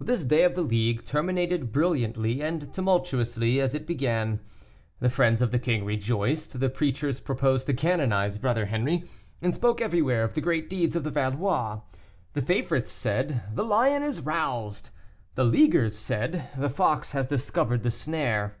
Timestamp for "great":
10.40-10.68